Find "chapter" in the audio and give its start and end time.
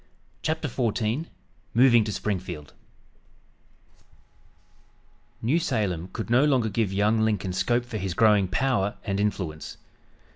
0.41-0.67